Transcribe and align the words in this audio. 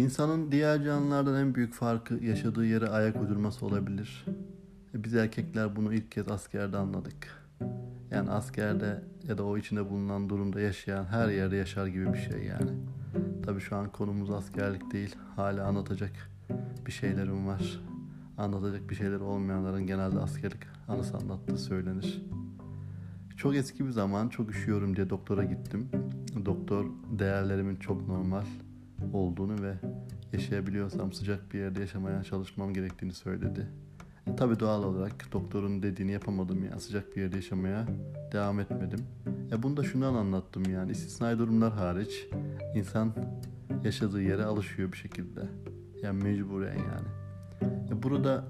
İnsanın 0.00 0.52
diğer 0.52 0.84
canlılardan 0.84 1.34
en 1.34 1.54
büyük 1.54 1.74
farkı 1.74 2.14
yaşadığı 2.14 2.66
yere 2.66 2.88
ayak 2.88 3.20
uydurması 3.22 3.66
olabilir. 3.66 4.26
E, 4.94 5.04
biz 5.04 5.14
erkekler 5.14 5.76
bunu 5.76 5.94
ilk 5.94 6.12
kez 6.12 6.28
askerde 6.28 6.76
anladık. 6.76 7.44
Yani 8.10 8.30
askerde 8.30 9.02
ya 9.28 9.38
da 9.38 9.44
o 9.44 9.58
içinde 9.58 9.90
bulunan 9.90 10.28
durumda 10.28 10.60
yaşayan 10.60 11.04
her 11.04 11.28
yerde 11.28 11.56
yaşar 11.56 11.86
gibi 11.86 12.12
bir 12.12 12.18
şey 12.18 12.44
yani. 12.44 12.70
Tabii 13.44 13.60
şu 13.60 13.76
an 13.76 13.92
konumuz 13.92 14.30
askerlik 14.30 14.92
değil. 14.92 15.16
Hala 15.36 15.66
anlatacak 15.66 16.12
bir 16.86 16.92
şeylerim 16.92 17.46
var. 17.46 17.80
Anlatacak 18.38 18.90
bir 18.90 18.94
şeyler 18.94 19.20
olmayanların 19.20 19.86
genelde 19.86 20.18
askerlik 20.18 20.62
anısı 20.88 21.16
anlattığı 21.16 21.58
söylenir. 21.58 22.22
Çok 23.36 23.56
eski 23.56 23.84
bir 23.84 23.90
zaman 23.90 24.28
çok 24.28 24.50
üşüyorum 24.50 24.96
diye 24.96 25.10
doktora 25.10 25.44
gittim. 25.44 25.88
Doktor 26.44 26.86
değerlerimin 27.18 27.76
çok 27.76 28.08
normal 28.08 28.44
olduğunu 29.12 29.62
ve 29.62 29.74
yaşayabiliyorsam 30.32 31.12
sıcak 31.12 31.52
bir 31.52 31.58
yerde 31.58 31.80
yaşamaya 31.80 32.22
çalışmam 32.22 32.74
gerektiğini 32.74 33.12
söyledi. 33.12 33.66
E, 34.26 34.36
tabii 34.36 34.60
doğal 34.60 34.84
olarak 34.84 35.32
doktorun 35.32 35.82
dediğini 35.82 36.12
yapamadım 36.12 36.64
ya 36.64 36.80
sıcak 36.80 37.16
bir 37.16 37.22
yerde 37.22 37.36
yaşamaya 37.36 37.86
devam 38.32 38.60
etmedim. 38.60 39.00
E, 39.52 39.62
bunu 39.62 39.76
da 39.76 39.82
şundan 39.82 40.14
anlattım 40.14 40.62
yani 40.72 40.92
istisnai 40.92 41.38
durumlar 41.38 41.72
hariç 41.72 42.28
insan 42.74 43.12
yaşadığı 43.84 44.22
yere 44.22 44.44
alışıyor 44.44 44.92
bir 44.92 44.96
şekilde. 44.96 45.40
Yani 46.02 46.22
mecburen 46.22 46.78
yani. 46.78 47.08
E, 47.90 48.02
burada 48.02 48.44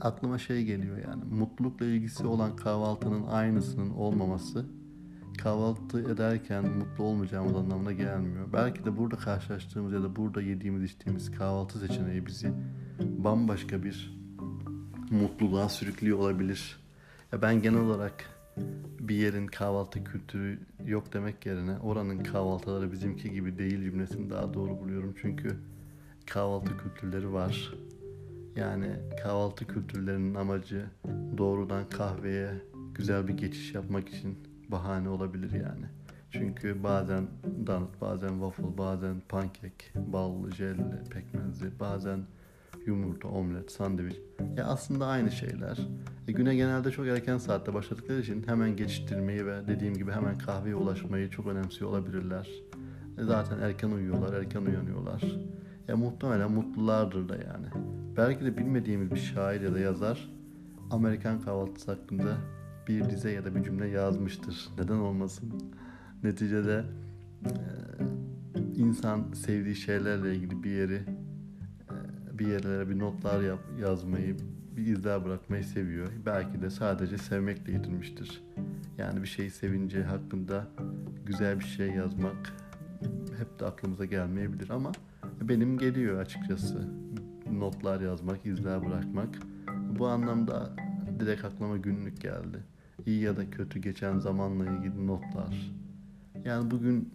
aklıma 0.00 0.38
şey 0.38 0.64
geliyor 0.64 0.96
yani 1.08 1.24
mutlulukla 1.24 1.86
ilgisi 1.86 2.26
olan 2.26 2.56
kahvaltının 2.56 3.26
aynısının 3.26 3.90
olmaması 3.90 4.66
kahvaltı 5.36 6.00
ederken 6.00 6.68
mutlu 6.68 7.04
olmayacağımız 7.04 7.56
anlamına 7.56 7.92
gelmiyor. 7.92 8.46
Belki 8.52 8.84
de 8.84 8.96
burada 8.96 9.16
karşılaştığımız 9.16 9.92
ya 9.92 10.02
da 10.02 10.16
burada 10.16 10.42
yediğimiz 10.42 10.82
içtiğimiz 10.82 11.30
kahvaltı 11.30 11.78
seçeneği 11.78 12.26
bizi 12.26 12.52
bambaşka 13.00 13.82
bir 13.82 14.16
mutluluğa 15.10 15.68
sürüklüyor 15.68 16.18
olabilir. 16.18 16.76
Ya 17.32 17.42
ben 17.42 17.62
genel 17.62 17.80
olarak 17.80 18.24
bir 19.00 19.14
yerin 19.14 19.46
kahvaltı 19.46 20.04
kültürü 20.04 20.58
yok 20.86 21.12
demek 21.12 21.46
yerine 21.46 21.78
oranın 21.78 22.18
kahvaltıları 22.18 22.92
bizimki 22.92 23.32
gibi 23.32 23.58
değil 23.58 23.82
cümlesini 23.82 24.30
daha 24.30 24.54
doğru 24.54 24.80
buluyorum. 24.80 25.14
Çünkü 25.22 25.56
kahvaltı 26.26 26.78
kültürleri 26.78 27.32
var. 27.32 27.72
Yani 28.56 28.90
kahvaltı 29.22 29.66
kültürlerinin 29.66 30.34
amacı 30.34 30.86
doğrudan 31.38 31.88
kahveye 31.88 32.50
güzel 32.94 33.28
bir 33.28 33.32
geçiş 33.32 33.74
yapmak 33.74 34.08
için 34.08 34.38
bahane 34.68 35.08
olabilir 35.08 35.52
yani. 35.52 35.86
Çünkü 36.30 36.82
bazen 36.82 37.26
donut, 37.66 38.00
bazen 38.00 38.28
waffle, 38.28 38.78
bazen 38.78 39.22
pankek, 39.28 39.92
ballı, 39.94 40.52
jelli, 40.52 41.04
pekmezli, 41.10 41.80
bazen 41.80 42.20
yumurta, 42.86 43.28
omlet, 43.28 43.72
sandviç. 43.72 44.16
Ya 44.56 44.64
aslında 44.64 45.06
aynı 45.06 45.30
şeyler. 45.30 45.78
E, 46.28 46.32
güne 46.32 46.54
genelde 46.56 46.90
çok 46.90 47.06
erken 47.06 47.38
saatte 47.38 47.74
başladıkları 47.74 48.20
için 48.20 48.42
hemen 48.46 48.76
geçiştirmeyi 48.76 49.46
ve 49.46 49.66
dediğim 49.68 49.94
gibi 49.94 50.12
hemen 50.12 50.38
kahveye 50.38 50.74
ulaşmayı 50.74 51.30
çok 51.30 51.46
önemsiyor 51.46 51.90
olabilirler. 51.90 52.50
E, 53.18 53.24
zaten 53.24 53.58
erken 53.58 53.90
uyuyorlar, 53.90 54.32
erken 54.32 54.62
uyanıyorlar. 54.62 55.22
Ya 55.88 55.96
muhtemelen 55.96 56.52
mutlulardır 56.52 57.28
da 57.28 57.34
yani. 57.34 57.66
Belki 58.16 58.44
de 58.44 58.56
bilmediğimiz 58.56 59.10
bir 59.10 59.16
şair 59.16 59.60
ya 59.60 59.74
da 59.74 59.78
yazar 59.78 60.30
Amerikan 60.90 61.40
kahvaltısı 61.40 61.90
hakkında 61.90 62.36
bir 62.88 63.10
dize 63.10 63.30
ya 63.30 63.44
da 63.44 63.54
bir 63.54 63.62
cümle 63.62 63.88
yazmıştır. 63.88 64.68
Neden 64.78 64.96
olmasın? 64.96 65.52
Neticede 66.22 66.84
e, 67.44 67.52
insan 68.76 69.32
sevdiği 69.32 69.74
şeylerle 69.74 70.34
ilgili 70.34 70.62
bir 70.62 70.70
yeri 70.70 71.02
e, 71.90 72.38
bir 72.38 72.46
yerlere 72.46 72.88
bir 72.88 72.98
notlar 72.98 73.42
yap, 73.42 73.60
yazmayı, 73.80 74.36
bir 74.76 74.86
izler 74.86 75.24
bırakmayı 75.24 75.64
seviyor. 75.64 76.08
Belki 76.26 76.62
de 76.62 76.70
sadece 76.70 77.18
sevmekle 77.18 77.72
yetinmiştir. 77.72 78.42
Yani 78.98 79.22
bir 79.22 79.28
şeyi 79.28 79.50
sevince 79.50 80.02
hakkında 80.02 80.66
güzel 81.26 81.58
bir 81.58 81.64
şey 81.64 81.88
yazmak 81.88 82.52
hep 83.38 83.60
de 83.60 83.64
aklımıza 83.64 84.04
gelmeyebilir 84.04 84.70
ama 84.70 84.92
benim 85.40 85.78
geliyor 85.78 86.20
açıkçası. 86.20 86.88
Notlar 87.52 88.00
yazmak, 88.00 88.46
izler 88.46 88.86
bırakmak. 88.86 89.38
Bu 89.98 90.06
anlamda 90.06 90.76
direkt 91.20 91.44
aklıma 91.44 91.76
günlük 91.76 92.20
geldi. 92.20 92.58
İyi 93.06 93.20
ya 93.20 93.36
da 93.36 93.50
kötü 93.50 93.78
geçen 93.78 94.18
zamanla 94.18 94.70
ilgili 94.70 95.06
notlar. 95.06 95.72
Yani 96.44 96.70
bugün 96.70 97.14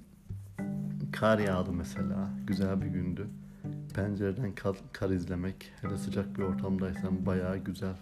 kar 1.11 1.39
yağdı 1.39 1.71
mesela. 1.73 2.29
Güzel 2.47 2.81
bir 2.81 2.87
gündü. 2.87 3.27
Pencereden 3.95 4.55
kar, 4.55 4.77
kar 4.93 5.09
izlemek, 5.09 5.71
hele 5.81 5.97
sıcak 5.97 6.37
bir 6.37 6.43
ortamdaysan 6.43 7.25
bayağı 7.25 7.57
güzel. 7.57 7.95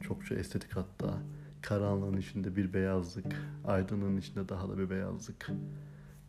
Çokça 0.00 0.34
estetik 0.34 0.76
hatta. 0.76 1.14
Karanlığın 1.62 2.16
içinde 2.16 2.56
bir 2.56 2.72
beyazlık, 2.72 3.26
aydınlığın 3.66 4.16
içinde 4.16 4.48
daha 4.48 4.68
da 4.68 4.78
bir 4.78 4.90
beyazlık. 4.90 5.50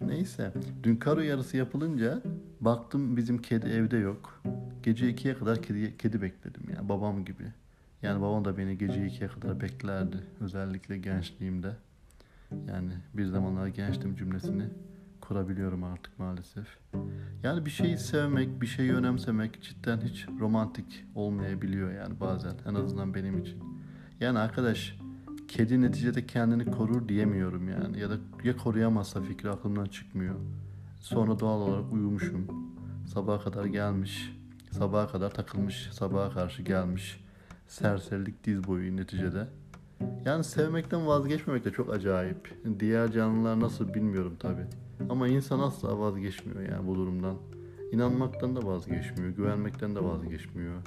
Neyse, 0.01 0.53
dün 0.83 0.95
kar 0.95 1.17
uyarısı 1.17 1.57
yapılınca 1.57 2.21
baktım 2.61 3.17
bizim 3.17 3.37
kedi 3.37 3.69
evde 3.69 3.97
yok. 3.97 4.41
Gece 4.83 5.09
ikiye 5.09 5.37
kadar 5.37 5.61
kedi, 5.61 5.97
kedi 5.97 6.21
bekledim 6.21 6.63
yani 6.75 6.89
babam 6.89 7.25
gibi. 7.25 7.43
Yani 8.01 8.21
babam 8.21 8.45
da 8.45 8.57
beni 8.57 8.77
gece 8.77 9.07
ikiye 9.07 9.29
kadar 9.29 9.61
beklerdi. 9.61 10.17
Özellikle 10.39 10.97
gençliğimde. 10.97 11.75
Yani 12.67 12.91
bir 13.13 13.25
zamanlar 13.25 13.67
gençtim 13.67 14.15
cümlesini 14.15 14.63
kurabiliyorum 15.21 15.83
artık 15.83 16.19
maalesef. 16.19 16.67
Yani 17.43 17.65
bir 17.65 17.71
şeyi 17.71 17.97
sevmek, 17.97 18.61
bir 18.61 18.67
şeyi 18.67 18.93
önemsemek 18.93 19.61
cidden 19.61 20.01
hiç 20.01 20.27
romantik 20.39 21.05
olmayabiliyor 21.15 21.93
yani 21.93 22.19
bazen. 22.19 22.53
En 22.65 22.75
azından 22.75 23.13
benim 23.13 23.37
için. 23.37 23.63
Yani 24.19 24.39
arkadaş 24.39 24.97
kedi 25.47 25.81
neticede 25.81 26.25
kendini 26.25 26.65
korur 26.65 27.09
diyemiyorum 27.09 27.69
yani. 27.69 27.99
Ya 27.99 28.09
da 28.09 28.17
ya 28.43 28.57
koruyamazsa 28.57 29.21
fikri 29.21 29.49
aklımdan 29.49 29.85
çıkmıyor. 29.85 30.35
Sonra 30.99 31.39
doğal 31.39 31.61
olarak 31.61 31.93
uyumuşum. 31.93 32.47
Sabaha 33.13 33.43
kadar 33.43 33.65
gelmiş. 33.65 34.33
Sabaha 34.71 35.07
kadar 35.07 35.33
takılmış. 35.33 35.89
Sabaha 35.91 36.31
karşı 36.31 36.61
gelmiş. 36.61 37.26
Serserilik 37.67 38.43
diz 38.43 38.67
boyu 38.67 38.97
neticede. 38.97 39.47
Yani 40.25 40.43
sevmekten 40.43 41.07
vazgeçmemek 41.07 41.65
de 41.65 41.71
çok 41.71 41.93
acayip. 41.93 42.57
Diğer 42.79 43.11
canlılar 43.11 43.59
nasıl 43.59 43.93
bilmiyorum 43.93 44.35
tabi. 44.39 44.61
Ama 45.09 45.27
insan 45.27 45.59
asla 45.59 45.99
vazgeçmiyor 45.99 46.61
yani 46.61 46.87
bu 46.87 46.95
durumdan. 46.95 47.35
İnanmaktan 47.91 48.55
da 48.55 48.65
vazgeçmiyor, 48.65 49.29
güvenmekten 49.29 49.95
de 49.95 50.03
vazgeçmiyor. 50.03 50.81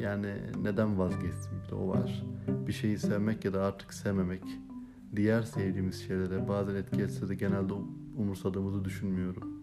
Yani 0.00 0.34
neden 0.62 0.98
vazgeçsin 0.98 1.52
bir 1.64 1.70
de 1.70 1.74
o 1.74 1.88
var. 1.88 2.24
Bir 2.66 2.72
şeyi 2.72 2.98
sevmek 2.98 3.44
ya 3.44 3.52
da 3.52 3.62
artık 3.62 3.94
sevmemek 3.94 4.42
diğer 5.16 5.42
sevdiğimiz 5.42 6.06
şeylere 6.06 6.48
bazen 6.48 6.74
etki 6.74 7.02
etse 7.02 7.28
de 7.28 7.34
genelde 7.34 7.72
umursadığımızı 8.18 8.84
düşünmüyorum. 8.84 9.62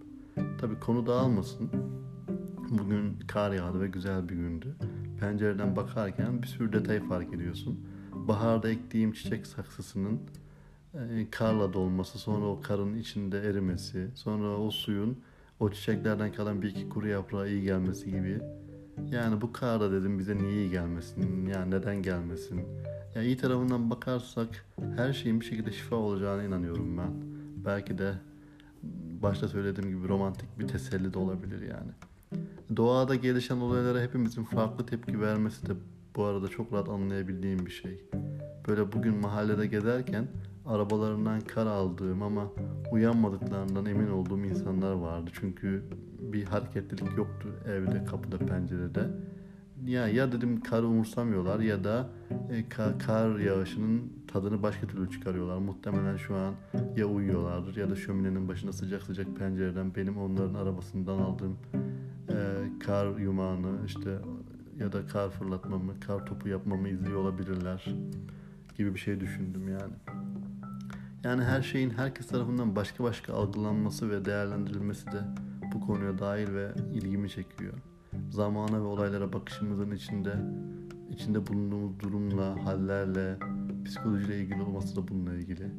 Tabi 0.61 0.79
konu 0.79 1.07
dağılmasın. 1.07 1.69
Bugün 2.69 3.19
kar 3.27 3.51
yağdı 3.51 3.81
ve 3.81 3.87
güzel 3.87 4.29
bir 4.29 4.35
gündü. 4.35 4.75
Pencereden 5.23 5.75
bakarken 5.75 6.41
bir 6.41 6.47
sürü 6.47 6.73
detay 6.73 6.99
fark 6.99 7.33
ediyorsun. 7.33 7.79
Baharda 8.13 8.69
ektiğim 8.69 9.13
çiçek 9.13 9.47
saksısının 9.47 10.19
e, 10.93 11.29
karla 11.31 11.73
dolması, 11.73 12.19
sonra 12.19 12.45
o 12.45 12.61
karın 12.61 12.95
içinde 12.95 13.39
erimesi, 13.39 14.07
sonra 14.15 14.57
o 14.57 14.71
suyun 14.71 15.19
o 15.59 15.71
çiçeklerden 15.71 16.33
kalan 16.33 16.61
bir 16.61 16.69
iki 16.69 16.89
kuru 16.89 17.07
yaprağa 17.07 17.47
iyi 17.47 17.63
gelmesi 17.63 18.05
gibi 18.05 18.39
yani 19.11 19.41
bu 19.41 19.53
karda 19.53 19.91
dedim 19.91 20.19
bize 20.19 20.37
niye 20.37 20.53
iyi 20.53 20.69
gelmesin? 20.69 21.45
Yani 21.45 21.71
neden 21.71 21.95
gelmesin? 22.01 22.57
Ya 22.57 22.65
yani 23.15 23.25
iyi 23.25 23.37
tarafından 23.37 23.89
bakarsak 23.89 24.65
her 24.95 25.13
şeyin 25.13 25.39
bir 25.39 25.45
şekilde 25.45 25.71
şifa 25.71 25.95
olacağına 25.95 26.43
inanıyorum 26.43 26.97
ben. 26.97 27.11
Belki 27.65 27.97
de 27.97 28.13
başta 29.21 29.47
söylediğim 29.47 29.97
gibi 29.97 30.07
romantik 30.07 30.59
bir 30.59 30.67
teselli 30.67 31.13
de 31.13 31.19
olabilir 31.19 31.61
yani. 31.61 31.91
Doğada 32.77 33.15
gelişen 33.15 33.57
olaylara 33.57 34.01
hepimizin 34.01 34.43
farklı 34.43 34.85
tepki 34.85 35.21
vermesi 35.21 35.67
de 35.67 35.71
bu 36.15 36.23
arada 36.23 36.47
çok 36.47 36.73
rahat 36.73 36.89
anlayabildiğim 36.89 37.65
bir 37.65 37.71
şey. 37.71 38.03
Böyle 38.67 38.91
bugün 38.91 39.17
mahallede 39.17 39.67
gezerken 39.67 40.27
arabalarından 40.65 41.41
kar 41.41 41.65
aldığım 41.65 42.21
ama 42.21 42.51
uyanmadıklarından 42.91 43.85
emin 43.85 44.07
olduğum 44.07 44.45
insanlar 44.45 44.93
vardı. 44.93 45.31
Çünkü 45.33 45.83
bir 46.19 46.43
hareketlilik 46.43 47.17
yoktu 47.17 47.49
evde, 47.67 48.05
kapıda, 48.05 48.37
pencerede. 48.37 49.07
Ya 49.85 50.07
ya 50.07 50.31
dedim 50.31 50.61
karı 50.61 50.87
umursamıyorlar 50.87 51.59
ya 51.59 51.83
da 51.83 52.09
e, 52.51 52.69
kar, 52.69 52.99
kar 52.99 53.39
yağışının 53.39 54.13
tadını 54.27 54.63
başka 54.63 54.87
türlü 54.87 55.11
çıkarıyorlar. 55.11 55.57
Muhtemelen 55.57 56.17
şu 56.17 56.35
an 56.35 56.53
ya 56.97 57.05
uyuyorlardır 57.05 57.75
ya 57.75 57.89
da 57.89 57.95
şöminenin 57.95 58.47
başında 58.47 58.73
sıcak 58.73 59.03
sıcak 59.03 59.37
pencereden 59.37 59.95
benim 59.95 60.17
onların 60.17 60.53
arabasından 60.53 61.17
aldığım 61.17 61.57
kar 62.85 63.17
yumağını 63.17 63.85
işte 63.85 64.19
ya 64.79 64.91
da 64.91 65.07
kar 65.07 65.29
fırlatmamı, 65.29 65.99
kar 65.99 66.25
topu 66.25 66.49
yapmamı 66.49 66.89
izliyor 66.89 67.19
olabilirler 67.19 67.95
gibi 68.77 68.93
bir 68.93 68.99
şey 68.99 69.19
düşündüm 69.19 69.69
yani. 69.69 69.93
Yani 71.23 71.43
her 71.43 71.61
şeyin 71.61 71.89
herkes 71.89 72.27
tarafından 72.27 72.75
başka 72.75 73.03
başka 73.03 73.33
algılanması 73.33 74.09
ve 74.09 74.25
değerlendirilmesi 74.25 75.05
de 75.05 75.21
bu 75.73 75.81
konuya 75.81 76.19
dair 76.19 76.53
ve 76.53 76.71
ilgimi 76.93 77.29
çekiyor. 77.29 77.73
zamana 78.29 78.77
ve 78.77 78.85
olaylara 78.85 79.33
bakışımızın 79.33 79.91
içinde 79.91 80.35
içinde 81.11 81.47
bulunduğumuz 81.47 81.99
durumla, 81.99 82.65
hallerle, 82.65 83.37
psikolojiyle 83.85 84.41
ilgili 84.41 84.61
olması 84.61 84.95
da 84.95 85.07
bununla 85.07 85.33
ilgili. 85.33 85.71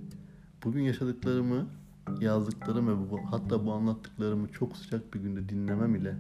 Bugün 0.65 0.83
yaşadıklarımı, 0.83 1.67
yazdıklarım 2.21 2.89
ve 2.89 3.11
bu, 3.11 3.21
hatta 3.31 3.67
bu 3.67 3.73
anlattıklarımı 3.73 4.49
çok 4.49 4.77
sıcak 4.77 5.15
bir 5.15 5.21
günde 5.21 5.49
dinlemem 5.49 5.95
ile 5.95 6.17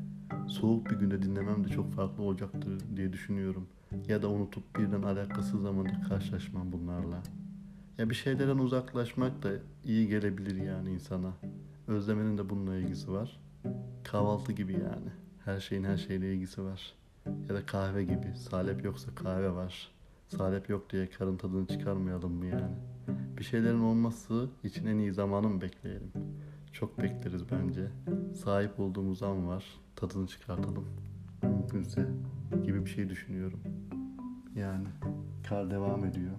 soğuk 0.48 0.90
bir 0.90 0.96
günde 0.96 1.22
dinlemem 1.22 1.64
de 1.64 1.68
çok 1.68 1.92
farklı 1.92 2.22
olacaktır 2.22 2.80
diye 2.96 3.12
düşünüyorum. 3.12 3.66
Ya 4.08 4.22
da 4.22 4.28
unutup 4.28 4.78
birden 4.78 5.02
alakasız 5.02 5.62
zamanda 5.62 6.00
karşılaşmam 6.08 6.72
bunlarla. 6.72 7.22
Ya 7.98 8.10
bir 8.10 8.14
şeylerden 8.14 8.58
uzaklaşmak 8.58 9.42
da 9.42 9.50
iyi 9.84 10.08
gelebilir 10.08 10.62
yani 10.62 10.90
insana. 10.90 11.32
Özlemenin 11.88 12.38
de 12.38 12.50
bununla 12.50 12.76
ilgisi 12.76 13.12
var. 13.12 13.40
Kahvaltı 14.04 14.52
gibi 14.52 14.72
yani. 14.72 15.10
Her 15.44 15.60
şeyin 15.60 15.84
her 15.84 15.96
şeyle 15.96 16.34
ilgisi 16.34 16.64
var. 16.64 16.94
Ya 17.48 17.54
da 17.54 17.66
kahve 17.66 18.04
gibi. 18.04 18.32
Salep 18.50 18.84
yoksa 18.84 19.14
kahve 19.14 19.50
var. 19.54 19.90
Salep 20.28 20.68
yok 20.68 20.90
diye 20.92 21.10
karın 21.10 21.36
tadını 21.36 21.66
çıkarmayalım 21.66 22.32
mı 22.32 22.46
yani? 22.46 22.74
Bir 23.38 23.44
şeylerin 23.44 23.80
olması 23.80 24.48
için 24.64 24.86
en 24.86 24.98
iyi 24.98 25.12
zamanı 25.12 25.48
mı 25.48 25.60
bekleyelim? 25.60 26.12
Çok 26.74 27.02
bekleriz 27.02 27.42
bence. 27.50 27.88
Sahip 28.44 28.80
olduğumuz 28.80 29.22
an 29.22 29.48
var. 29.48 29.64
Tadını 29.96 30.26
çıkartalım. 30.26 30.86
Mümkünse 31.42 32.08
gibi 32.64 32.84
bir 32.84 32.90
şey 32.90 33.08
düşünüyorum. 33.08 33.60
Yani 34.56 34.86
kar 35.48 35.70
devam 35.70 36.04
ediyor. 36.04 36.32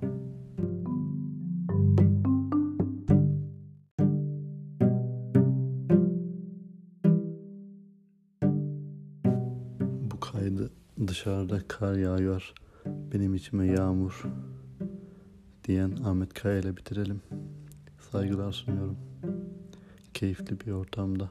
Bu 10.12 10.20
kaydı 10.20 10.72
dışarıda 11.08 11.60
kar 11.68 11.96
yağıyor. 11.96 12.54
Benim 12.86 13.36
içime 13.36 13.68
yağmur 13.68 14.24
diyen 15.64 15.92
Ahmet 16.06 16.34
Kaya 16.34 16.60
ile 16.60 16.78
bitirelim. 16.78 17.22
Saygılar 18.12 18.52
sunuyorum. 18.52 18.98
Keyifli 20.16 20.60
bir 20.60 20.72
ortamda 20.72 21.30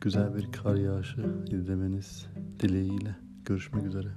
güzel 0.00 0.34
bir 0.34 0.52
kar 0.52 0.74
yağışı 0.74 1.20
izlemeniz 1.50 2.26
dileğiyle 2.60 3.16
görüşmek 3.44 3.86
üzere. 3.86 4.08